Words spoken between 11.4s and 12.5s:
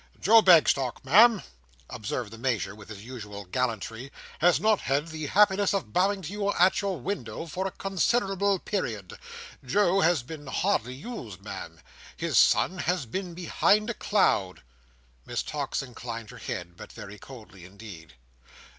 Ma'am. His